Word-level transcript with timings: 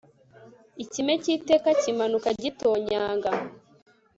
Ikime 0.83 1.13
cyiteka 1.23 1.69
kimanuka 1.81 2.29
gitonyanga 2.41 3.29